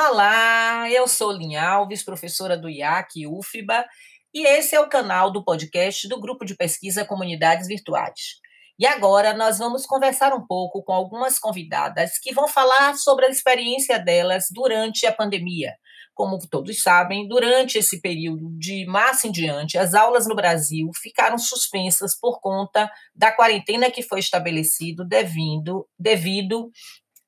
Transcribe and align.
Olá, 0.00 0.88
eu 0.92 1.08
sou 1.08 1.32
Linha 1.32 1.60
Alves, 1.60 2.04
professora 2.04 2.56
do 2.56 2.70
IAC 2.70 3.26
UFBA, 3.26 3.84
e 4.32 4.46
esse 4.46 4.76
é 4.76 4.80
o 4.80 4.88
canal 4.88 5.32
do 5.32 5.42
podcast 5.42 6.06
do 6.06 6.20
Grupo 6.20 6.44
de 6.44 6.54
Pesquisa 6.54 7.04
Comunidades 7.04 7.66
Virtuais. 7.66 8.36
E 8.78 8.86
agora 8.86 9.34
nós 9.34 9.58
vamos 9.58 9.84
conversar 9.86 10.32
um 10.32 10.46
pouco 10.46 10.84
com 10.84 10.92
algumas 10.92 11.40
convidadas 11.40 12.16
que 12.16 12.32
vão 12.32 12.46
falar 12.46 12.94
sobre 12.94 13.26
a 13.26 13.28
experiência 13.28 13.98
delas 13.98 14.44
durante 14.52 15.04
a 15.04 15.12
pandemia. 15.12 15.74
Como 16.14 16.38
todos 16.48 16.80
sabem, 16.80 17.26
durante 17.26 17.78
esse 17.78 18.00
período 18.00 18.56
de 18.56 18.86
março 18.86 19.26
em 19.26 19.32
diante, 19.32 19.76
as 19.76 19.94
aulas 19.94 20.28
no 20.28 20.36
Brasil 20.36 20.90
ficaram 21.02 21.38
suspensas 21.38 22.16
por 22.16 22.40
conta 22.40 22.88
da 23.16 23.32
quarentena 23.32 23.90
que 23.90 24.04
foi 24.04 24.20
estabelecido 24.20 25.04
devido, 25.04 25.88
devido 25.98 26.70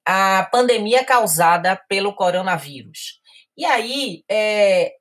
à 0.07 0.48
pandemia 0.51 1.05
causada 1.05 1.77
pelo 1.89 2.14
coronavírus. 2.14 3.20
E 3.56 3.65
aí, 3.65 4.24
é, 4.30 4.93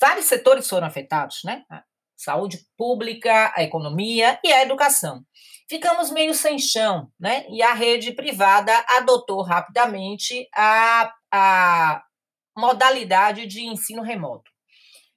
vários 0.00 0.26
setores 0.26 0.68
foram 0.68 0.86
afetados, 0.86 1.40
né? 1.44 1.62
A 1.70 1.82
saúde 2.16 2.58
pública, 2.76 3.52
a 3.56 3.62
economia 3.62 4.38
e 4.44 4.52
a 4.52 4.62
educação 4.62 5.24
ficamos 5.68 6.10
meio 6.10 6.34
sem 6.34 6.58
chão, 6.58 7.10
né? 7.20 7.44
E 7.50 7.62
a 7.62 7.74
rede 7.74 8.12
privada 8.12 8.72
adotou 8.88 9.42
rapidamente 9.42 10.48
a, 10.54 11.12
a 11.32 12.02
modalidade 12.56 13.46
de 13.46 13.62
ensino 13.64 14.02
remoto. 14.02 14.50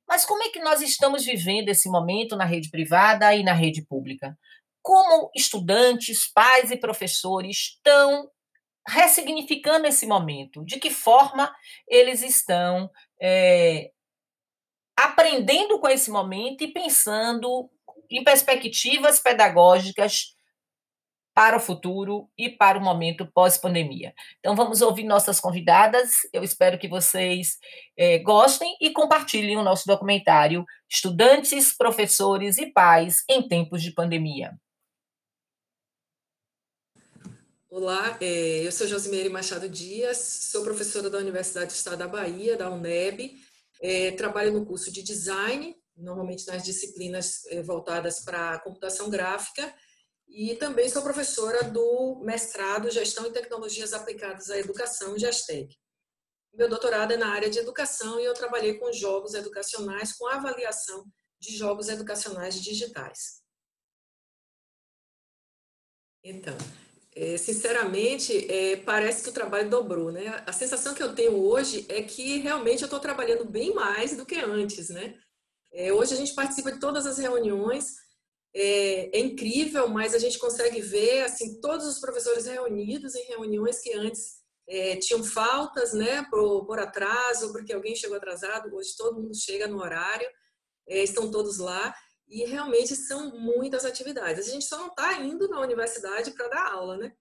Mas 0.07 0.26
como 0.26 0.43
é 0.43 0.49
que 0.49 0.59
nós 0.59 0.81
estamos 0.81 1.23
vivendo 1.23 1.70
esse 1.70 1.89
momento 1.89 2.35
na 2.35 2.43
rede 2.43 2.70
privada 2.70 3.34
e 3.34 3.43
na 3.43 3.53
rede 3.53 3.85
pública? 3.85 4.37
Como 4.84 5.31
estudantes, 5.34 6.29
pais 6.34 6.70
e 6.70 6.77
professores 6.77 7.76
estão 7.76 8.29
ressignificando 8.88 9.88
esse 9.88 10.05
momento? 10.05 10.63
De 10.66 10.80
que 10.80 10.90
forma 10.90 11.53
eles 11.88 12.21
estão 12.21 12.90
é, 13.21 13.91
aprendendo 14.98 15.79
com 15.79 15.88
esse 15.88 16.12
momento 16.12 16.63
e 16.63 16.68
pensando 16.68 17.70
em 18.10 18.23
perspectivas 18.23 19.20
pedagógicas 19.20 20.35
para 21.34 21.55
o 21.55 21.60
futuro 21.60 22.29
e 22.38 22.49
para 22.49 22.77
o 22.77 22.84
momento 22.84 23.26
pós-pandemia. 23.34 24.13
Então, 24.40 24.55
vamos 24.55 24.82
ouvir 24.82 25.05
nossas 25.05 25.40
convidadas. 25.40 26.20
Eu 26.34 26.43
espero 26.43 26.77
que 26.77 26.90
vocês 26.90 27.57
é, 27.98 28.20
gostem 28.20 28.76
e 28.82 28.91
compartilhem 28.91 29.57
o 29.57 29.63
nosso 29.63 29.88
documentário 29.88 30.66
Estudantes, 30.90 31.76
Professores 31.76 32.57
e 32.57 32.68
Pais 32.68 33.23
em 33.29 33.48
Tempos 33.48 33.82
de 33.82 33.91
Pandemia. 33.91 34.51
Olá, 37.73 38.17
é, 38.19 38.67
eu 38.67 38.71
sou 38.73 38.85
Josimeire 38.85 39.29
Machado 39.29 39.69
Dias, 39.69 40.17
sou 40.17 40.61
professora 40.61 41.09
da 41.09 41.19
Universidade 41.19 41.67
do 41.67 41.73
Estado 41.73 41.99
da 41.99 42.07
Bahia, 42.07 42.57
da 42.57 42.69
UNEB, 42.69 43.41
é, 43.81 44.11
trabalho 44.11 44.51
no 44.51 44.65
curso 44.65 44.91
de 44.91 45.01
Design, 45.01 45.73
normalmente 45.95 46.45
nas 46.47 46.63
disciplinas 46.63 47.43
voltadas 47.63 48.25
para 48.25 48.55
a 48.55 48.59
computação 48.59 49.09
gráfica, 49.09 49.73
e 50.27 50.53
também 50.55 50.89
sou 50.89 51.01
professora 51.01 51.63
do 51.63 52.21
mestrado 52.25 52.91
Gestão 52.91 53.25
e 53.27 53.31
Tecnologias 53.31 53.93
Aplicadas 53.93 54.49
à 54.49 54.57
Educação, 54.57 55.17
GESTEC. 55.17 55.73
Meu 56.53 56.67
doutorado 56.67 57.13
é 57.13 57.17
na 57.17 57.29
área 57.29 57.49
de 57.49 57.57
educação 57.57 58.19
e 58.19 58.25
eu 58.25 58.33
trabalhei 58.33 58.77
com 58.79 58.91
jogos 58.91 59.33
educacionais, 59.33 60.11
com 60.11 60.27
avaliação 60.27 61.05
de 61.39 61.55
jogos 61.55 61.87
educacionais 61.87 62.61
digitais. 62.61 63.41
Então, 66.22 66.57
é, 67.13 67.38
sinceramente, 67.38 68.50
é, 68.50 68.78
parece 68.78 69.23
que 69.23 69.29
o 69.29 69.34
trabalho 69.34 69.69
dobrou, 69.69 70.12
né? 70.12 70.44
A 70.45 70.53
sensação 70.53 70.94
que 70.94 71.03
eu 71.03 71.13
tenho 71.13 71.35
hoje 71.35 71.85
é 71.90 72.01
que 72.01 72.38
realmente 72.38 72.81
eu 72.81 72.85
estou 72.85 73.00
trabalhando 73.00 73.45
bem 73.45 73.73
mais 73.73 74.16
do 74.16 74.25
que 74.25 74.35
antes, 74.35 74.90
né? 74.90 75.19
É, 75.73 75.91
hoje 75.91 76.13
a 76.13 76.17
gente 76.17 76.34
participa 76.34 76.72
de 76.72 76.79
todas 76.79 77.06
as 77.06 77.17
reuniões, 77.17 77.95
é, 78.53 79.17
é, 79.17 79.19
incrível, 79.19 79.88
mas 79.89 80.13
a 80.13 80.19
gente 80.19 80.38
consegue 80.38 80.81
ver 80.81 81.23
assim 81.23 81.59
todos 81.61 81.85
os 81.85 81.99
professores 81.99 82.45
reunidos 82.45 83.16
em 83.16 83.23
reuniões 83.28 83.79
que 83.79 83.93
antes 83.93 84.41
é, 84.67 84.97
tinham 84.97 85.23
faltas, 85.23 85.93
né, 85.93 86.25
por, 86.29 86.66
por, 86.66 86.79
atraso, 86.79 87.51
porque 87.51 87.73
alguém 87.73 87.95
chegou 87.95 88.17
atrasado. 88.17 88.73
Hoje 88.73 88.95
todo 88.97 89.22
mundo 89.22 89.35
chega 89.35 89.67
no 89.67 89.79
horário, 89.79 90.28
é, 90.88 91.03
estão 91.03 91.29
todos 91.29 91.57
lá 91.57 91.93
e 92.31 92.45
realmente 92.45 92.95
são 92.95 93.29
muitas 93.37 93.83
atividades. 93.83 94.47
A 94.47 94.51
gente 94.51 94.63
só 94.63 94.77
não 94.77 94.87
está 94.87 95.19
indo 95.19 95.49
na 95.49 95.59
universidade 95.59 96.31
para 96.31 96.47
dar 96.47 96.71
aula, 96.71 96.97
né? 96.97 97.11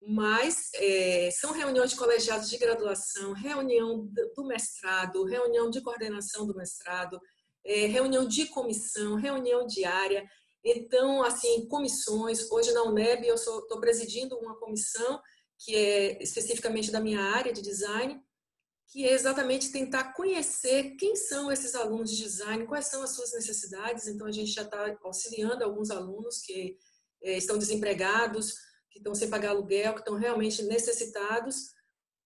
Mas 0.00 0.70
é, 0.74 1.28
são 1.32 1.52
reuniões 1.52 1.90
de 1.90 1.96
colegiados 1.96 2.48
de 2.48 2.56
graduação, 2.56 3.32
reunião 3.32 4.08
do 4.36 4.44
mestrado, 4.44 5.24
reunião 5.24 5.68
de 5.68 5.80
coordenação 5.80 6.46
do 6.46 6.54
mestrado, 6.54 7.20
é, 7.64 7.86
reunião 7.86 8.26
de 8.26 8.46
comissão, 8.46 9.16
reunião 9.16 9.66
diária. 9.66 10.24
Então, 10.64 11.22
assim, 11.24 11.66
comissões. 11.66 12.48
Hoje 12.50 12.72
na 12.72 12.84
UNEB 12.84 13.26
eu 13.26 13.34
estou 13.34 13.80
presidindo 13.80 14.38
uma 14.38 14.56
comissão 14.56 15.20
que 15.58 15.74
é 15.74 16.22
especificamente 16.22 16.92
da 16.92 17.00
minha 17.00 17.20
área 17.20 17.52
de 17.52 17.60
design, 17.60 18.22
que 18.90 19.06
é 19.06 19.12
exatamente 19.12 19.70
tentar 19.70 20.12
conhecer 20.14 20.96
quem 20.96 21.14
são 21.14 21.50
esses 21.50 21.76
alunos 21.76 22.10
de 22.10 22.24
design, 22.24 22.66
quais 22.66 22.86
são 22.86 23.02
as 23.02 23.10
suas 23.10 23.32
necessidades. 23.32 24.08
Então, 24.08 24.26
a 24.26 24.32
gente 24.32 24.50
já 24.50 24.62
está 24.62 24.96
auxiliando 25.04 25.62
alguns 25.62 25.90
alunos 25.90 26.42
que 26.42 26.76
é, 27.22 27.36
estão 27.36 27.56
desempregados, 27.56 28.54
que 28.90 28.98
estão 28.98 29.14
sem 29.14 29.30
pagar 29.30 29.50
aluguel, 29.50 29.94
que 29.94 30.00
estão 30.00 30.16
realmente 30.16 30.64
necessitados, 30.64 31.70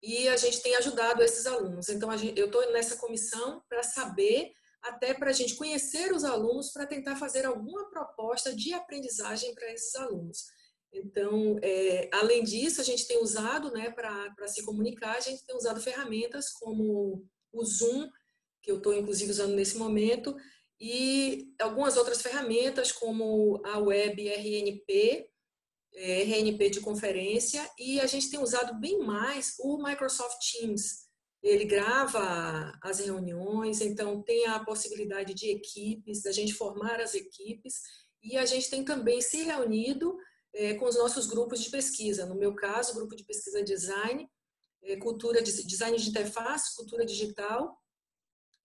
e 0.03 0.27
a 0.29 0.37
gente 0.37 0.63
tem 0.63 0.75
ajudado 0.77 1.23
esses 1.23 1.47
alunos. 1.47 1.89
Então, 1.91 2.17
gente, 2.17 2.39
eu 2.39 2.47
estou 2.47 2.73
nessa 2.73 2.97
comissão 2.97 3.63
para 3.69 3.83
saber 3.83 4.53
até 4.83 5.15
para 5.15 5.31
a 5.31 5.33
gente 5.33 5.57
conhecer 5.57 6.13
os 6.13 6.25
alunos 6.25 6.71
para 6.71 6.87
tentar 6.87 7.17
fazer 7.17 7.45
alguma 7.47 7.89
proposta 7.91 8.55
de 8.55 8.73
aprendizagem 8.75 9.55
para 9.55 9.73
esses 9.73 9.95
alunos. 9.95 10.45
Então, 10.94 11.59
é, 11.60 12.09
além 12.12 12.44
disso, 12.44 12.81
a 12.81 12.84
gente 12.84 13.06
tem 13.06 13.21
usado, 13.21 13.72
né, 13.72 13.91
para 13.91 14.47
se 14.47 14.65
comunicar, 14.65 15.16
a 15.16 15.21
gente 15.21 15.44
tem 15.44 15.56
usado 15.56 15.81
ferramentas 15.81 16.50
como 16.53 17.27
o 17.53 17.65
Zoom, 17.65 18.09
que 18.62 18.71
eu 18.71 18.78
estou 18.78 18.94
inclusive 18.94 19.31
usando 19.31 19.55
nesse 19.55 19.77
momento, 19.77 20.37
e 20.81 21.53
algumas 21.60 21.97
outras 21.97 22.22
ferramentas 22.22 22.93
como 22.93 23.60
a 23.65 23.78
web 23.78 24.28
RNP, 24.28 25.28
é, 25.97 26.22
RNP 26.22 26.71
de 26.71 26.81
conferência, 26.81 27.69
e 27.78 28.00
a 28.00 28.06
gente 28.06 28.31
tem 28.31 28.41
usado 28.41 28.78
bem 28.78 28.99
mais 29.00 29.56
o 29.61 29.82
Microsoft 29.82 30.38
Teams, 30.50 31.05
ele 31.43 31.65
grava 31.66 32.72
as 32.82 33.00
reuniões, 33.00 33.81
então 33.81 34.22
tem 34.22 34.47
a 34.47 34.65
possibilidade 34.65 35.34
de 35.34 35.50
equipes, 35.50 36.22
da 36.22 36.32
gente 36.32 36.55
formar 36.55 37.00
as 37.00 37.15
equipes, 37.15 37.75
e 38.22 38.38
a 38.38 38.47
gente 38.47 38.71
tem 38.71 38.82
também 38.82 39.21
se 39.21 39.43
reunido 39.43 40.16
é, 40.55 40.75
com 40.75 40.87
os 40.87 40.97
nossos 40.97 41.27
grupos 41.27 41.61
de 41.61 41.71
pesquisa. 41.71 42.27
No 42.27 42.37
meu 42.37 42.55
caso, 42.55 42.95
grupo 42.95 43.17
de 43.17 43.25
pesquisa 43.25 43.63
design, 43.63 44.31
é, 44.83 44.97
cultura 44.97 45.43
de, 45.43 45.65
design 45.65 45.99
de 45.99 46.09
interface, 46.09 46.77
cultura 46.77 47.05
digital 47.05 47.77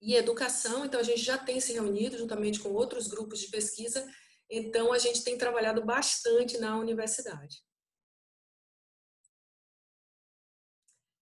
e 0.02 0.16
educação. 0.16 0.86
Então 0.86 1.00
a 1.00 1.04
gente 1.04 1.22
já 1.22 1.38
tem 1.38 1.60
se 1.60 1.74
reunido 1.74 2.18
juntamente 2.18 2.60
com 2.60 2.70
outros 2.70 3.08
grupos 3.08 3.40
de 3.40 3.48
pesquisa. 3.48 4.08
Então 4.50 4.94
a 4.94 5.00
gente 5.00 5.24
tem 5.24 5.38
trabalhado 5.38 5.84
bastante 5.84 6.58
na 6.58 6.78
universidade. 6.78 7.64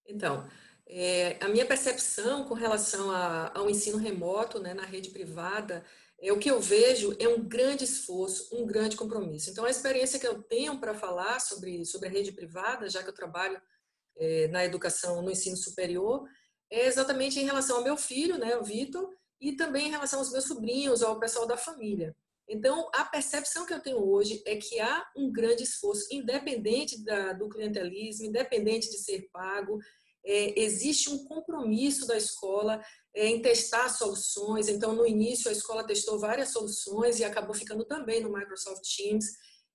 Então, 0.05 0.47
é, 0.85 1.37
a 1.43 1.49
minha 1.49 1.65
percepção 1.65 2.45
com 2.45 2.53
relação 2.53 3.11
a, 3.11 3.57
ao 3.57 3.69
ensino 3.69 3.97
remoto 3.97 4.59
né, 4.59 4.73
na 4.73 4.85
rede 4.85 5.09
privada, 5.09 5.85
o 6.23 6.39
que 6.39 6.49
eu 6.49 6.59
vejo 6.59 7.15
é 7.19 7.27
um 7.27 7.47
grande 7.47 7.83
esforço, 7.83 8.49
um 8.55 8.65
grande 8.65 8.97
compromisso. 8.97 9.49
Então, 9.49 9.65
a 9.65 9.69
experiência 9.69 10.19
que 10.19 10.27
eu 10.27 10.41
tenho 10.41 10.79
para 10.79 10.95
falar 10.95 11.39
sobre, 11.39 11.85
sobre 11.85 12.09
a 12.09 12.11
rede 12.11 12.31
privada, 12.31 12.89
já 12.89 13.03
que 13.03 13.09
eu 13.09 13.13
trabalho 13.13 13.61
é, 14.17 14.47
na 14.47 14.65
educação, 14.65 15.21
no 15.21 15.31
ensino 15.31 15.55
superior, 15.55 16.27
é 16.71 16.87
exatamente 16.87 17.39
em 17.39 17.45
relação 17.45 17.77
ao 17.77 17.83
meu 17.83 17.95
filho, 17.95 18.37
né, 18.37 18.57
o 18.57 18.63
Vitor, 18.63 19.09
e 19.39 19.55
também 19.55 19.87
em 19.87 19.91
relação 19.91 20.19
aos 20.19 20.31
meus 20.31 20.45
sobrinhos, 20.45 21.03
ao 21.03 21.19
pessoal 21.19 21.45
da 21.45 21.55
família. 21.55 22.15
Então, 22.49 22.89
a 22.95 23.03
percepção 23.03 23.65
que 23.65 23.73
eu 23.73 23.81
tenho 23.81 23.99
hoje 23.99 24.41
é 24.45 24.55
que 24.55 24.79
há 24.79 25.05
um 25.15 25.31
grande 25.31 25.63
esforço, 25.63 26.07
independente 26.11 27.03
da, 27.03 27.33
do 27.33 27.49
clientelismo, 27.49 28.25
independente 28.25 28.89
de 28.89 28.97
ser 28.97 29.29
pago, 29.31 29.79
é, 30.25 30.59
existe 30.59 31.09
um 31.09 31.25
compromisso 31.25 32.07
da 32.07 32.17
escola 32.17 32.81
é, 32.81 33.06
em 33.25 33.41
testar 33.41 33.89
soluções. 33.89 34.69
Então, 34.69 34.93
no 34.93 35.05
início, 35.05 35.49
a 35.49 35.51
escola 35.51 35.85
testou 35.85 36.19
várias 36.19 36.49
soluções 36.49 37.19
e 37.19 37.23
acabou 37.23 37.55
ficando 37.55 37.83
também 37.83 38.21
no 38.21 38.31
Microsoft 38.31 38.83
Teams, 38.95 39.25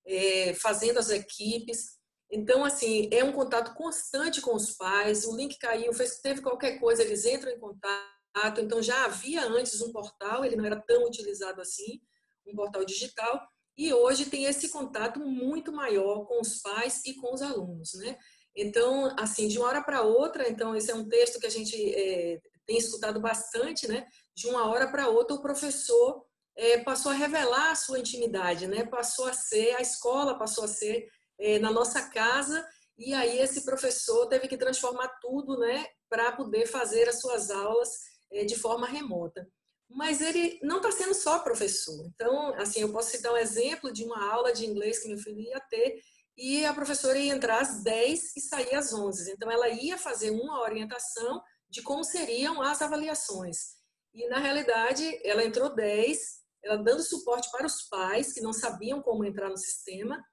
é, 0.05 0.53
fazendo 0.53 0.97
as 0.97 1.09
equipes. 1.09 1.97
Então, 2.31 2.63
assim, 2.63 3.09
é 3.11 3.21
um 3.21 3.33
contato 3.33 3.73
constante 3.75 4.39
com 4.39 4.55
os 4.55 4.71
pais. 4.71 5.25
O 5.25 5.35
link 5.35 5.57
caiu, 5.59 5.93
fez, 5.93 6.21
teve 6.21 6.41
qualquer 6.41 6.79
coisa, 6.79 7.03
eles 7.03 7.25
entram 7.25 7.51
em 7.51 7.59
contato. 7.59 8.61
Então, 8.61 8.81
já 8.81 9.03
havia 9.03 9.45
antes 9.45 9.81
um 9.81 9.91
portal, 9.91 10.45
ele 10.45 10.55
não 10.55 10.65
era 10.65 10.81
tão 10.81 11.05
utilizado 11.05 11.59
assim, 11.59 12.01
um 12.47 12.55
portal 12.55 12.85
digital. 12.85 13.45
E 13.77 13.93
hoje 13.93 14.27
tem 14.27 14.45
esse 14.45 14.69
contato 14.69 15.19
muito 15.19 15.71
maior 15.71 16.25
com 16.25 16.39
os 16.39 16.61
pais 16.61 17.01
e 17.05 17.13
com 17.15 17.33
os 17.33 17.41
alunos, 17.41 17.93
né? 17.95 18.17
Então, 18.55 19.13
assim, 19.19 19.47
de 19.49 19.57
uma 19.57 19.67
hora 19.67 19.83
para 19.83 20.03
outra, 20.03 20.47
então 20.47 20.75
esse 20.75 20.91
é 20.91 20.95
um 20.95 21.09
texto 21.09 21.39
que 21.39 21.47
a 21.47 21.49
gente 21.49 21.75
é, 21.93 22.39
tem 22.65 22.77
escutado 22.77 23.19
bastante, 23.19 23.87
né? 23.87 24.05
De 24.35 24.47
uma 24.47 24.67
hora 24.67 24.87
para 24.89 25.09
outra, 25.09 25.35
o 25.35 25.41
professor 25.41 26.25
é, 26.55 26.79
passou 26.79 27.11
a 27.11 27.15
revelar 27.15 27.71
a 27.71 27.75
sua 27.75 27.99
intimidade, 27.99 28.67
né? 28.67 28.85
Passou 28.85 29.25
a 29.25 29.33
ser, 29.33 29.75
a 29.75 29.81
escola 29.81 30.37
passou 30.37 30.63
a 30.63 30.67
ser 30.67 31.07
é, 31.39 31.59
na 31.59 31.71
nossa 31.71 32.09
casa, 32.09 32.65
e 32.97 33.13
aí 33.13 33.39
esse 33.39 33.65
professor 33.65 34.27
teve 34.27 34.47
que 34.47 34.57
transformar 34.57 35.07
tudo, 35.21 35.57
né? 35.57 35.85
Para 36.09 36.31
poder 36.31 36.67
fazer 36.67 37.09
as 37.09 37.19
suas 37.19 37.49
aulas 37.49 37.89
é, 38.31 38.45
de 38.45 38.55
forma 38.55 38.87
remota. 38.87 39.47
Mas 39.89 40.21
ele 40.21 40.59
não 40.63 40.77
está 40.77 40.91
sendo 40.91 41.13
só 41.13 41.39
professor. 41.39 42.05
Então, 42.13 42.53
assim, 42.55 42.81
eu 42.81 42.91
posso 42.91 43.11
citar 43.11 43.31
um 43.31 43.37
exemplo 43.37 43.91
de 43.91 44.03
uma 44.03 44.31
aula 44.31 44.53
de 44.53 44.65
inglês 44.65 44.99
que 44.99 45.07
meu 45.07 45.17
filho 45.17 45.39
ia 45.39 45.59
ter, 45.69 45.99
e 46.35 46.65
a 46.65 46.73
professora 46.73 47.17
ia 47.17 47.33
entrar 47.33 47.61
às 47.61 47.83
10 47.83 48.35
e 48.35 48.41
sair 48.41 48.73
às 48.73 48.91
11. 48.91 49.31
Então, 49.31 49.51
ela 49.51 49.69
ia 49.69 49.97
fazer 49.97 50.31
uma 50.31 50.61
orientação 50.61 51.41
de 51.73 51.81
como 51.81 52.03
seriam 52.03 52.61
as 52.61 52.83
avaliações. 52.83 53.77
E, 54.13 54.27
na 54.27 54.37
realidade, 54.37 55.19
ela 55.23 55.43
entrou 55.43 55.73
10, 55.73 56.19
ela 56.63 56.77
dando 56.77 57.01
suporte 57.01 57.49
para 57.49 57.65
os 57.65 57.81
pais 57.89 58.31
que 58.31 58.41
não 58.41 58.53
sabiam 58.53 59.01
como 59.01 59.25
entrar 59.25 59.49
no 59.49 59.57
sistema. 59.57 60.23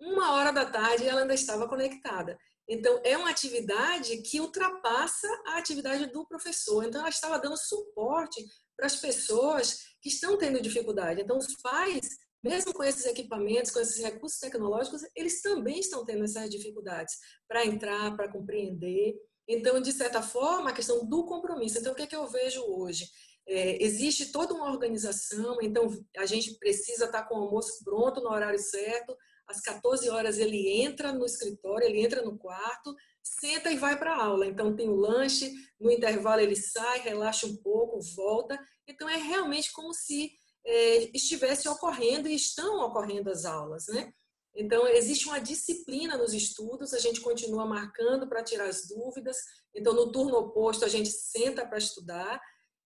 Uma 0.00 0.32
hora 0.32 0.52
da 0.52 0.66
tarde, 0.66 1.06
ela 1.06 1.20
ainda 1.20 1.34
estava 1.34 1.68
conectada. 1.68 2.36
Então, 2.68 3.00
é 3.04 3.16
uma 3.16 3.30
atividade 3.30 4.20
que 4.22 4.40
ultrapassa 4.40 5.28
a 5.46 5.58
atividade 5.58 6.06
do 6.06 6.26
professor. 6.26 6.84
Então, 6.84 7.00
ela 7.00 7.10
estava 7.10 7.38
dando 7.38 7.56
suporte 7.56 8.44
para 8.76 8.86
as 8.86 8.96
pessoas 8.96 9.78
que 10.02 10.08
estão 10.08 10.36
tendo 10.36 10.60
dificuldade. 10.60 11.20
Então, 11.20 11.38
os 11.38 11.54
pais 11.62 12.18
mesmo 12.42 12.72
com 12.72 12.84
esses 12.84 13.04
equipamentos, 13.04 13.70
com 13.70 13.80
esses 13.80 14.02
recursos 14.02 14.38
tecnológicos, 14.38 15.02
eles 15.16 15.42
também 15.42 15.80
estão 15.80 16.04
tendo 16.04 16.24
essas 16.24 16.48
dificuldades 16.48 17.16
para 17.48 17.66
entrar, 17.66 18.16
para 18.16 18.30
compreender. 18.30 19.16
Então, 19.48 19.80
de 19.80 19.92
certa 19.92 20.20
forma, 20.20 20.70
a 20.70 20.74
questão 20.74 21.06
do 21.06 21.24
compromisso. 21.24 21.78
Então, 21.78 21.92
o 21.92 21.96
que, 21.96 22.02
é 22.02 22.06
que 22.06 22.14
eu 22.14 22.26
vejo 22.28 22.62
hoje? 22.62 23.08
É, 23.46 23.82
existe 23.82 24.30
toda 24.30 24.52
uma 24.52 24.70
organização, 24.70 25.56
então 25.62 25.88
a 26.18 26.26
gente 26.26 26.58
precisa 26.58 27.06
estar 27.06 27.22
com 27.22 27.34
o 27.34 27.44
almoço 27.44 27.82
pronto 27.82 28.20
no 28.20 28.28
horário 28.28 28.58
certo. 28.58 29.16
Às 29.46 29.62
14 29.62 30.10
horas 30.10 30.36
ele 30.38 30.82
entra 30.82 31.12
no 31.12 31.24
escritório, 31.24 31.86
ele 31.86 32.04
entra 32.04 32.20
no 32.20 32.36
quarto, 32.36 32.94
senta 33.22 33.72
e 33.72 33.78
vai 33.78 33.98
para 33.98 34.12
a 34.12 34.22
aula. 34.22 34.46
Então 34.46 34.76
tem 34.76 34.90
o 34.90 34.94
lanche, 34.94 35.50
no 35.80 35.90
intervalo 35.90 36.42
ele 36.42 36.56
sai, 36.56 36.98
relaxa 37.00 37.46
um 37.46 37.56
pouco, 37.56 37.98
volta. 38.14 38.60
Então 38.86 39.08
é 39.08 39.16
realmente 39.16 39.72
como 39.72 39.94
se 39.94 40.30
é, 40.66 41.10
estivesse 41.16 41.66
ocorrendo 41.70 42.28
e 42.28 42.34
estão 42.34 42.80
ocorrendo 42.80 43.30
as 43.30 43.46
aulas, 43.46 43.86
né? 43.88 44.12
Então, 44.60 44.88
existe 44.88 45.28
uma 45.28 45.38
disciplina 45.38 46.16
nos 46.18 46.34
estudos, 46.34 46.92
a 46.92 46.98
gente 46.98 47.20
continua 47.20 47.64
marcando 47.64 48.28
para 48.28 48.42
tirar 48.42 48.68
as 48.68 48.88
dúvidas. 48.88 49.36
Então, 49.72 49.94
no 49.94 50.10
turno 50.10 50.36
oposto, 50.36 50.84
a 50.84 50.88
gente 50.88 51.10
senta 51.10 51.64
para 51.64 51.78
estudar. 51.78 52.40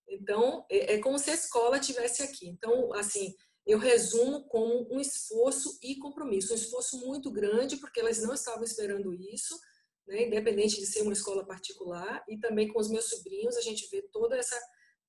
Então, 0.07 0.63
é, 0.69 0.93
é 0.93 0.99
como 0.99 1.17
se 1.17 1.31
a 1.31 1.33
escola 1.33 1.79
tivesse 1.79 2.21
aqui. 2.21 2.47
Então, 2.47 2.93
assim, 2.93 3.33
eu 3.65 3.79
resumo 3.79 4.47
como 4.49 4.87
um 4.93 4.99
esforço 4.99 5.79
e 5.81 5.95
compromisso. 5.95 6.53
Um 6.53 6.57
esforço 6.57 6.99
muito 6.99 7.31
grande, 7.31 7.77
porque 7.77 7.99
elas 7.99 8.21
não 8.21 8.35
estavam 8.35 8.63
esperando 8.63 9.11
isso, 9.11 9.59
né? 10.07 10.27
independente 10.27 10.79
de 10.79 10.85
ser 10.85 11.01
uma 11.01 11.13
escola 11.13 11.43
particular. 11.43 12.23
E 12.29 12.37
também 12.37 12.71
com 12.71 12.79
os 12.79 12.89
meus 12.89 13.09
sobrinhos, 13.09 13.57
a 13.57 13.61
gente 13.61 13.89
vê 13.89 14.03
toda 14.11 14.37
essa, 14.37 14.59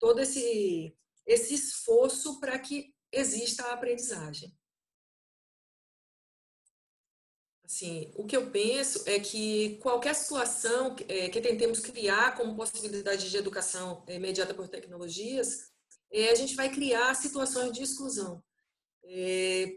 todo 0.01 0.19
esse 0.21 0.97
esse 1.27 1.55
esforço 1.55 2.39
para 2.39 2.59
que 2.59 2.95
exista 3.11 3.65
a 3.65 3.73
aprendizagem. 3.73 4.53
Assim, 7.75 8.13
o 8.15 8.25
que 8.25 8.37
eu 8.37 8.53
penso 8.53 9.03
é 9.05 9.19
que 9.19 9.79
qualquer 9.83 10.15
situação 10.15 10.95
é, 11.09 11.29
que 11.29 11.41
tentemos 11.41 11.81
criar 11.81 12.37
como 12.37 12.55
possibilidade 12.55 13.29
de 13.29 13.37
educação 13.37 14.05
é, 14.07 14.17
mediada 14.17 14.55
por 14.55 14.69
tecnologias, 14.69 15.73
é, 16.13 16.31
a 16.31 16.37
gente 16.37 16.55
vai 16.55 16.71
criar 16.71 17.13
situações 17.15 17.73
de 17.73 17.83
exclusão. 17.83 18.41
É, 19.05 19.75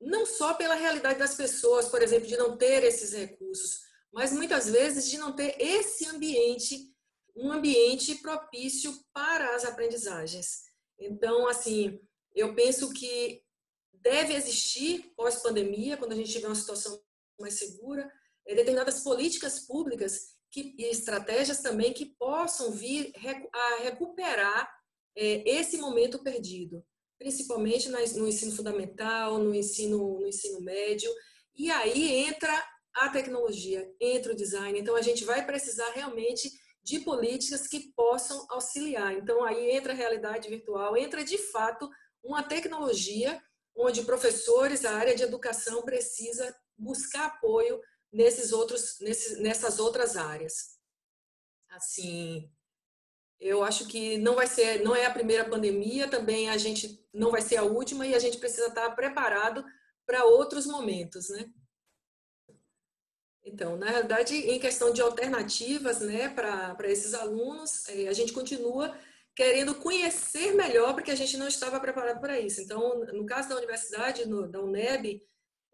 não 0.00 0.24
só 0.24 0.54
pela 0.54 0.74
realidade 0.74 1.18
das 1.18 1.34
pessoas, 1.34 1.86
por 1.86 2.00
exemplo, 2.00 2.26
de 2.26 2.38
não 2.38 2.56
ter 2.56 2.82
esses 2.82 3.12
recursos, 3.12 3.80
mas 4.10 4.32
muitas 4.32 4.70
vezes 4.70 5.10
de 5.10 5.18
não 5.18 5.36
ter 5.36 5.54
esse 5.60 6.06
ambiente, 6.06 6.94
um 7.36 7.52
ambiente 7.52 8.14
propício 8.22 8.90
para 9.12 9.54
as 9.54 9.66
aprendizagens. 9.66 10.62
Então, 10.98 11.46
assim, 11.46 12.00
eu 12.34 12.54
penso 12.54 12.90
que 12.90 13.42
deve 13.92 14.32
existir 14.32 15.12
pós-pandemia, 15.14 15.98
quando 15.98 16.12
a 16.12 16.16
gente 16.16 16.32
tiver 16.32 16.46
uma 16.46 16.54
situação 16.54 16.98
mais 17.38 17.58
segura, 17.58 18.10
é, 18.46 18.54
determinadas 18.54 19.00
políticas 19.00 19.60
públicas 19.60 20.34
que, 20.50 20.74
e 20.78 20.84
estratégias 20.84 21.60
também 21.60 21.92
que 21.92 22.06
possam 22.18 22.70
vir 22.70 23.12
a 23.52 23.82
recuperar 23.82 24.70
é, 25.16 25.48
esse 25.48 25.78
momento 25.78 26.22
perdido, 26.22 26.84
principalmente 27.18 27.88
no 27.88 28.28
ensino 28.28 28.54
fundamental, 28.54 29.38
no 29.38 29.54
ensino, 29.54 30.20
no 30.20 30.26
ensino 30.26 30.60
médio, 30.60 31.10
e 31.56 31.70
aí 31.70 32.26
entra 32.26 32.52
a 32.94 33.08
tecnologia, 33.08 33.92
entra 34.00 34.32
o 34.32 34.36
design. 34.36 34.78
Então, 34.78 34.94
a 34.94 35.02
gente 35.02 35.24
vai 35.24 35.44
precisar 35.44 35.90
realmente 35.90 36.50
de 36.82 37.00
políticas 37.00 37.66
que 37.66 37.92
possam 37.96 38.46
auxiliar. 38.50 39.14
Então, 39.14 39.42
aí 39.42 39.70
entra 39.70 39.92
a 39.92 39.96
realidade 39.96 40.48
virtual, 40.48 40.96
entra 40.96 41.24
de 41.24 41.38
fato 41.38 41.88
uma 42.22 42.42
tecnologia 42.42 43.42
onde 43.74 44.04
professores, 44.04 44.84
a 44.84 44.94
área 44.94 45.16
de 45.16 45.22
educação 45.22 45.82
precisa 45.82 46.54
buscar 46.76 47.26
apoio 47.26 47.80
nesses 48.12 48.52
outros, 48.52 48.98
nesses, 49.00 49.38
nessas 49.38 49.78
outras 49.78 50.16
áreas. 50.16 50.78
Assim, 51.70 52.50
eu 53.40 53.62
acho 53.62 53.86
que 53.88 54.16
não 54.18 54.36
vai 54.36 54.46
ser, 54.46 54.82
não 54.82 54.94
é 54.94 55.06
a 55.06 55.12
primeira 55.12 55.48
pandemia, 55.48 56.08
também 56.08 56.48
a 56.48 56.56
gente 56.56 57.04
não 57.12 57.30
vai 57.30 57.40
ser 57.40 57.56
a 57.56 57.64
última 57.64 58.06
e 58.06 58.14
a 58.14 58.18
gente 58.18 58.38
precisa 58.38 58.68
estar 58.68 58.90
preparado 58.92 59.64
para 60.06 60.24
outros 60.24 60.66
momentos, 60.66 61.28
né? 61.30 61.52
Então, 63.44 63.76
na 63.76 63.90
realidade, 63.90 64.34
em 64.34 64.58
questão 64.58 64.92
de 64.92 65.02
alternativas 65.02 66.00
né, 66.00 66.30
para 66.30 66.90
esses 66.90 67.12
alunos, 67.12 67.86
eh, 67.90 68.08
a 68.08 68.12
gente 68.12 68.32
continua 68.32 68.96
querendo 69.34 69.74
conhecer 69.74 70.54
melhor, 70.54 70.94
porque 70.94 71.10
a 71.10 71.16
gente 71.16 71.36
não 71.36 71.46
estava 71.46 71.78
preparado 71.78 72.20
para 72.20 72.40
isso. 72.40 72.62
Então, 72.62 73.04
no 73.12 73.26
caso 73.26 73.50
da 73.50 73.56
universidade, 73.56 74.26
no, 74.26 74.48
da 74.48 74.62
UNEB, 74.62 75.22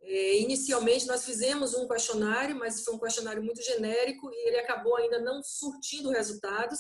inicialmente 0.02 1.06
nós 1.06 1.24
fizemos 1.24 1.74
um 1.74 1.86
questionário, 1.86 2.56
mas 2.56 2.82
foi 2.82 2.94
um 2.94 2.98
questionário 2.98 3.42
muito 3.42 3.62
genérico 3.62 4.30
e 4.32 4.48
ele 4.48 4.58
acabou 4.58 4.96
ainda 4.96 5.20
não 5.20 5.42
surtindo 5.42 6.10
resultados. 6.10 6.78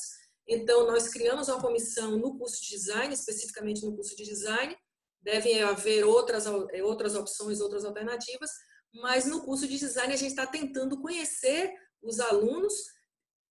Então, 0.48 0.86
nós 0.86 1.08
criamos 1.08 1.48
uma 1.48 1.60
comissão 1.60 2.16
no 2.16 2.36
curso 2.36 2.60
de 2.62 2.70
design, 2.70 3.14
especificamente 3.14 3.84
no 3.84 3.94
curso 3.94 4.16
de 4.16 4.24
design. 4.24 4.76
Devem 5.22 5.62
haver 5.62 6.04
outras, 6.04 6.46
eh, 6.46 6.82
outras 6.82 7.14
opções, 7.14 7.60
outras 7.60 7.84
alternativas, 7.84 8.50
mas 8.92 9.26
no 9.26 9.42
curso 9.42 9.68
de 9.68 9.78
design 9.78 10.12
a 10.12 10.16
gente 10.16 10.30
está 10.30 10.46
tentando 10.46 11.00
conhecer 11.00 11.72
os 12.02 12.18
alunos, 12.18 12.74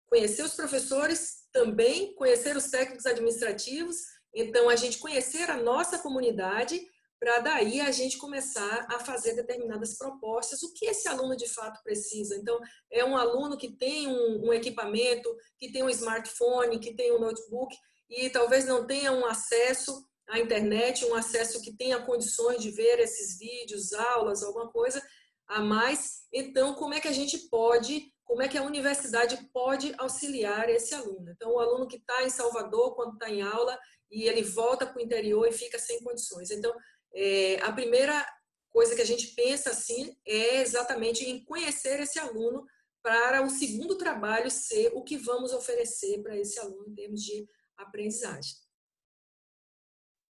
conhecer 0.07 0.43
os 0.43 0.55
professores 0.55 1.47
também, 1.53 2.13
conhecer 2.15 2.57
os 2.57 2.65
técnicos 2.69 3.05
administrativos, 3.05 3.97
então 4.33 4.67
a 4.67 4.75
gente 4.75 4.97
conhecer 4.97 5.49
a 5.49 5.57
nossa 5.57 5.99
comunidade 5.99 6.81
para 7.19 7.39
daí 7.39 7.81
a 7.81 7.91
gente 7.91 8.17
começar 8.17 8.87
a 8.89 8.99
fazer 8.99 9.33
determinadas 9.33 9.97
propostas, 9.97 10.63
o 10.63 10.73
que 10.73 10.85
esse 10.85 11.07
aluno 11.07 11.35
de 11.35 11.49
fato 11.49 11.83
precisa. 11.83 12.35
Então, 12.35 12.57
é 12.89 13.03
um 13.03 13.17
aluno 13.17 13.57
que 13.57 13.75
tem 13.75 14.07
um, 14.07 14.47
um 14.47 14.53
equipamento, 14.53 15.29
que 15.57 15.71
tem 15.71 15.83
um 15.83 15.89
smartphone, 15.89 16.79
que 16.79 16.95
tem 16.95 17.11
um 17.11 17.19
notebook 17.19 17.75
e 18.09 18.29
talvez 18.29 18.65
não 18.65 18.87
tenha 18.87 19.11
um 19.11 19.25
acesso 19.25 20.07
à 20.29 20.39
internet, 20.39 21.05
um 21.05 21.13
acesso 21.13 21.61
que 21.61 21.75
tenha 21.75 22.01
condições 22.01 22.61
de 22.61 22.71
ver 22.71 22.99
esses 22.99 23.37
vídeos, 23.37 23.91
aulas, 23.93 24.41
alguma 24.41 24.71
coisa, 24.71 25.01
a 25.47 25.59
mais. 25.59 26.23
Então, 26.31 26.73
como 26.75 26.93
é 26.93 27.01
que 27.01 27.07
a 27.07 27.13
gente 27.13 27.37
pode, 27.49 28.13
como 28.23 28.41
é 28.41 28.47
que 28.47 28.57
a 28.57 28.63
universidade 28.63 29.37
pode 29.51 29.93
auxiliar 29.97 30.69
esse 30.69 30.93
aluno? 30.95 31.31
Então, 31.31 31.51
o 31.51 31.59
aluno 31.59 31.87
que 31.87 31.97
está 31.97 32.23
em 32.23 32.29
Salvador, 32.29 32.95
quando 32.95 33.13
está 33.13 33.29
em 33.29 33.41
aula, 33.41 33.77
e 34.11 34.23
ele 34.27 34.41
volta 34.41 34.85
para 34.85 34.97
o 34.97 35.01
interior 35.01 35.47
e 35.47 35.51
fica 35.51 35.77
sem 35.77 36.01
condições. 36.03 36.49
Então, 36.49 36.73
é, 37.21 37.59
a 37.63 37.73
primeira 37.73 38.25
coisa 38.69 38.95
que 38.95 39.01
a 39.01 39.05
gente 39.05 39.27
pensa 39.35 39.71
assim 39.71 40.17
é 40.25 40.61
exatamente 40.61 41.25
em 41.25 41.43
conhecer 41.43 41.99
esse 41.99 42.17
aluno 42.17 42.65
para 43.01 43.43
o 43.43 43.49
segundo 43.49 43.97
trabalho 43.97 44.49
ser 44.49 44.91
o 44.93 45.03
que 45.03 45.17
vamos 45.17 45.51
oferecer 45.51 46.21
para 46.23 46.37
esse 46.37 46.57
aluno 46.59 46.87
em 46.87 46.95
termos 46.95 47.21
de 47.21 47.45
aprendizagem. 47.75 48.55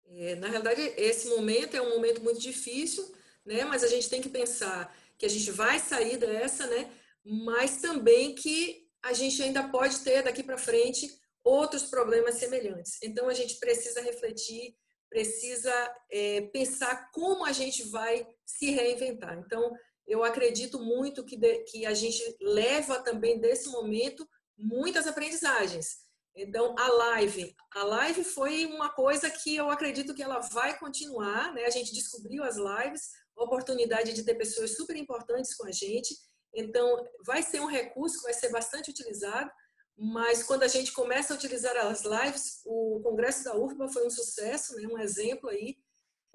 É, 0.07 0.35
na 0.35 0.49
realidade, 0.49 0.83
esse 0.99 1.29
momento 1.29 1.75
é 1.75 1.81
um 1.81 1.89
momento 1.89 2.23
muito 2.23 2.39
difícil, 2.39 3.11
né? 3.47 3.65
Mas 3.65 3.83
a 3.83 3.89
gente 3.89 4.11
tem 4.11 4.21
que 4.21 4.29
pensar 4.29 4.95
que 5.17 5.25
a 5.25 5.29
gente 5.29 5.51
vai 5.51 5.79
sair 5.79 6.19
dessa, 6.19 6.67
né? 6.67 6.93
Mas 7.25 7.79
também 7.79 8.35
que 8.35 8.87
a 9.03 9.15
gente 9.15 9.43
ainda 9.43 9.69
pode 9.69 10.01
ter 10.01 10.23
daqui 10.23 10.43
para 10.43 10.59
frente 10.59 11.09
outros 11.43 11.85
problemas 11.85 12.35
semelhantes. 12.35 12.99
Então 13.03 13.29
a 13.29 13.35
gente 13.35 13.57
precisa 13.57 14.03
refletir, 14.03 14.77
precisa 15.15 15.73
é, 16.11 16.41
pensar 16.53 17.09
como 17.13 17.45
a 17.45 17.53
gente 17.53 17.85
vai 17.85 18.27
se 18.45 18.73
reinventar. 18.73 19.39
Então 19.39 19.73
eu 20.09 20.25
acredito 20.25 20.81
muito 20.81 21.25
que, 21.25 21.37
de, 21.37 21.63
que 21.67 21.87
a 21.87 21.95
gente 21.95 22.21
leva 22.41 23.01
também 23.01 23.41
desse 23.41 23.69
momento 23.71 24.29
muitas 24.59 25.07
aprendizagens. 25.07 26.03
Então, 26.37 26.75
a 26.77 26.89
live, 26.89 27.55
a 27.77 27.85
live 27.85 28.25
foi 28.25 28.67
uma 28.67 28.89
coisa 28.89 29.31
que 29.31 29.55
eu 29.55 29.71
acredito 29.71 30.15
que 30.15 30.23
ela 30.23 30.41
vai 30.41 30.77
continuar, 30.81 31.55
né? 31.55 31.65
A 31.65 31.71
gente 31.71 31.95
descobriu 31.95 32.43
as 32.43 32.57
lives, 32.57 33.03
oportunidade 33.37 34.13
de 34.13 34.25
ter 34.25 34.35
pessoas 34.35 34.77
super 34.77 34.97
importantes 34.97 35.55
com 35.55 35.65
a 35.69 35.71
gente. 35.71 36.13
Então, 36.53 37.09
vai 37.25 37.41
ser 37.41 37.61
um 37.61 37.67
recurso 37.67 38.19
que 38.19 38.25
vai 38.25 38.35
ser 38.35 38.49
bastante 38.49 38.91
utilizado, 38.91 39.49
mas 39.97 40.43
quando 40.43 40.65
a 40.65 40.69
gente 40.69 40.93
começa 40.93 41.33
a 41.33 41.37
utilizar 41.37 41.77
as 41.77 42.03
lives, 42.03 42.61
o 42.65 43.01
Congresso 43.03 43.45
da 43.45 43.57
UFBA 43.57 43.89
foi 43.89 44.07
um 44.07 44.11
sucesso, 44.11 44.75
né? 44.77 44.89
um 44.89 44.99
exemplo 44.99 45.49
aí. 45.49 45.77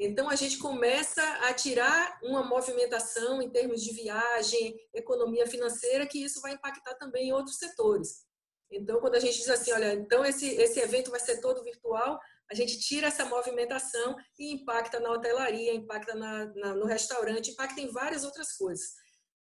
Então, 0.01 0.29
a 0.29 0.35
gente 0.35 0.57
começa 0.59 1.21
a 1.41 1.53
tirar 1.53 2.19
uma 2.23 2.41
movimentação 2.41 3.41
em 3.41 3.49
termos 3.49 3.83
de 3.83 3.93
viagem, 3.93 4.79
economia 4.93 5.45
financeira, 5.45 6.07
que 6.07 6.23
isso 6.23 6.39
vai 6.39 6.53
impactar 6.53 6.95
também 6.95 7.27
em 7.27 7.33
outros 7.33 7.57
setores. 7.57 8.23
Então, 8.71 9.01
quando 9.01 9.15
a 9.15 9.19
gente 9.19 9.37
diz 9.37 9.49
assim, 9.49 9.73
olha, 9.73 9.93
então 9.93 10.23
esse, 10.23 10.47
esse 10.55 10.79
evento 10.79 11.11
vai 11.11 11.19
ser 11.19 11.41
todo 11.41 11.63
virtual, 11.63 12.17
a 12.49 12.55
gente 12.55 12.79
tira 12.79 13.07
essa 13.07 13.25
movimentação 13.25 14.15
e 14.37 14.53
impacta 14.53 14.99
na 14.99 15.11
hotelaria, 15.11 15.73
impacta 15.73 16.15
na, 16.15 16.45
na, 16.55 16.75
no 16.75 16.85
restaurante, 16.85 17.51
impacta 17.51 17.81
em 17.81 17.91
várias 17.91 18.23
outras 18.23 18.53
coisas. 18.53 18.93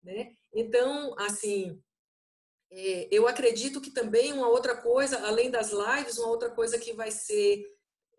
Né? 0.03 0.33
Então, 0.53 1.15
assim, 1.19 1.81
é, 2.71 3.09
eu 3.11 3.27
acredito 3.27 3.81
que 3.81 3.91
também 3.91 4.33
uma 4.33 4.49
outra 4.49 4.77
coisa, 4.77 5.27
além 5.27 5.51
das 5.51 5.71
lives, 5.71 6.19
uma 6.19 6.29
outra 6.29 6.51
coisa 6.51 6.79
que 6.79 6.93
vai 6.93 7.11
ser 7.11 7.65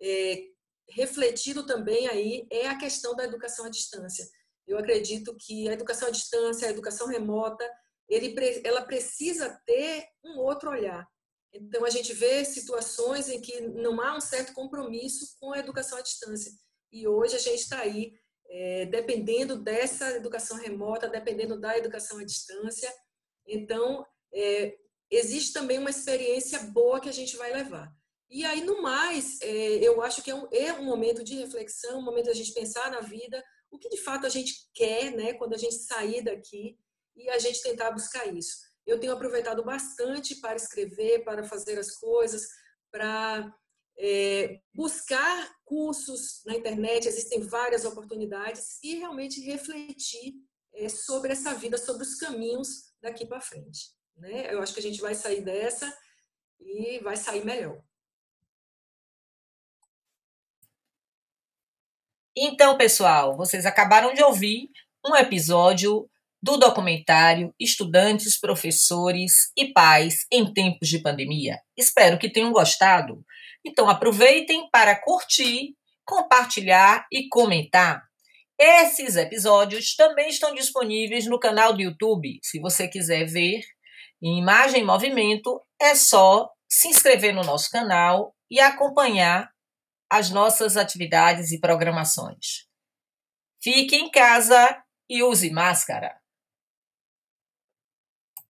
é, 0.01 0.43
refletido 0.89 1.65
também 1.65 2.07
aí 2.07 2.47
é 2.49 2.67
a 2.67 2.77
questão 2.77 3.15
da 3.15 3.23
educação 3.23 3.65
à 3.65 3.69
distância. 3.69 4.27
Eu 4.67 4.77
acredito 4.77 5.35
que 5.39 5.69
a 5.69 5.73
educação 5.73 6.07
à 6.07 6.11
distância, 6.11 6.67
a 6.67 6.71
educação 6.71 7.07
remota, 7.07 7.67
ele, 8.07 8.35
ela 8.63 8.81
precisa 8.81 9.59
ter 9.65 10.05
um 10.23 10.39
outro 10.39 10.69
olhar. 10.69 11.07
Então, 11.53 11.83
a 11.83 11.89
gente 11.89 12.13
vê 12.13 12.45
situações 12.45 13.27
em 13.29 13.41
que 13.41 13.61
não 13.61 13.99
há 14.01 14.15
um 14.15 14.21
certo 14.21 14.53
compromisso 14.53 15.35
com 15.39 15.53
a 15.53 15.59
educação 15.59 15.97
à 15.97 16.01
distância. 16.01 16.51
E 16.91 17.07
hoje 17.07 17.35
a 17.35 17.39
gente 17.39 17.61
está 17.61 17.79
aí, 17.79 18.13
é, 18.47 18.85
dependendo 18.85 19.57
dessa 19.57 20.11
educação 20.11 20.57
remota, 20.57 21.07
dependendo 21.07 21.59
da 21.59 21.77
educação 21.77 22.19
à 22.19 22.23
distância. 22.23 22.91
Então, 23.47 24.05
é, 24.33 24.77
existe 25.09 25.53
também 25.53 25.77
uma 25.77 25.89
experiência 25.89 26.59
boa 26.59 26.99
que 26.99 27.09
a 27.09 27.13
gente 27.13 27.35
vai 27.37 27.51
levar. 27.51 27.91
E 28.29 28.45
aí, 28.45 28.63
no 28.63 28.81
mais, 28.81 29.41
é, 29.41 29.75
eu 29.77 30.01
acho 30.01 30.21
que 30.21 30.29
é 30.29 30.35
um, 30.35 30.47
é 30.51 30.73
um 30.73 30.83
momento 30.83 31.23
de 31.23 31.35
reflexão, 31.35 31.99
um 31.99 32.03
momento 32.03 32.27
da 32.27 32.33
gente 32.33 32.53
pensar 32.53 32.91
na 32.91 33.01
vida, 33.01 33.43
o 33.71 33.79
que 33.79 33.89
de 33.89 33.97
fato 33.97 34.25
a 34.25 34.29
gente 34.29 34.69
quer, 34.73 35.11
né, 35.11 35.33
quando 35.33 35.53
a 35.55 35.57
gente 35.57 35.75
sair 35.75 36.23
daqui 36.23 36.77
e 37.15 37.27
a 37.29 37.39
gente 37.39 37.61
tentar 37.61 37.91
buscar 37.91 38.27
isso. 38.27 38.57
Eu 38.85 38.99
tenho 38.99 39.13
aproveitado 39.13 39.63
bastante 39.63 40.35
para 40.35 40.55
escrever, 40.55 41.23
para 41.23 41.43
fazer 41.43 41.77
as 41.79 41.95
coisas, 41.97 42.47
para 42.91 43.51
é, 43.97 44.61
buscar 44.73 45.51
cursos 45.65 46.41
na 46.45 46.55
internet, 46.55 47.07
existem 47.07 47.41
várias 47.41 47.83
oportunidades, 47.83 48.79
e 48.83 48.95
realmente 48.95 49.41
refletir 49.41 50.35
é, 50.73 50.87
sobre 50.87 51.33
essa 51.33 51.53
vida, 51.53 51.77
sobre 51.77 52.03
os 52.03 52.15
caminhos 52.15 52.93
daqui 53.01 53.25
para 53.25 53.41
frente. 53.41 53.98
Né? 54.19 54.53
Eu 54.53 54.61
acho 54.61 54.73
que 54.73 54.79
a 54.79 54.83
gente 54.83 55.01
vai 55.01 55.15
sair 55.15 55.41
dessa 55.41 55.91
e 56.59 56.99
vai 56.99 57.15
sair 57.15 57.43
melhor. 57.43 57.81
Então, 62.35 62.77
pessoal, 62.77 63.35
vocês 63.35 63.65
acabaram 63.65 64.13
de 64.13 64.23
ouvir 64.23 64.69
um 65.05 65.15
episódio 65.15 66.09
do 66.41 66.57
documentário 66.57 67.53
Estudantes, 67.59 68.39
Professores 68.39 69.51
e 69.57 69.73
Pais 69.73 70.25
em 70.31 70.53
Tempos 70.53 70.87
de 70.87 70.99
Pandemia. 70.99 71.59
Espero 71.77 72.17
que 72.17 72.31
tenham 72.31 72.51
gostado. 72.51 73.25
Então 73.65 73.89
aproveitem 73.89 74.69
para 74.69 74.95
curtir, 74.95 75.75
compartilhar 76.05 77.05
e 77.11 77.27
comentar. 77.27 78.01
Esses 78.57 79.15
episódios 79.15 79.95
também 79.95 80.29
estão 80.29 80.53
disponíveis 80.53 81.25
no 81.25 81.39
canal 81.39 81.73
do 81.73 81.81
YouTube. 81.81 82.39
Se 82.41 82.59
você 82.59 82.87
quiser 82.87 83.25
ver 83.25 83.61
em 84.21 84.37
imagem 84.39 84.81
e 84.81 84.85
movimento, 84.85 85.61
é 85.79 85.95
só 85.95 86.49
se 86.67 86.87
inscrever 86.87 87.33
no 87.33 87.43
nosso 87.43 87.69
canal 87.69 88.35
e 88.49 88.59
acompanhar 88.59 89.49
as 90.11 90.29
nossas 90.29 90.75
atividades 90.75 91.51
e 91.51 91.59
programações. 91.59 92.67
Fique 93.61 93.95
em 93.95 94.09
casa 94.09 94.83
e 95.09 95.23
use 95.23 95.49
máscara. 95.49 96.18